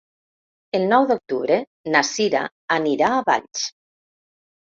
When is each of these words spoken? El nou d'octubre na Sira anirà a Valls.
El 0.77 0.85
nou 0.93 1.03
d'octubre 1.09 1.57
na 1.95 2.01
Sira 2.09 2.41
anirà 2.79 3.11
a 3.17 3.19
Valls. 3.27 3.67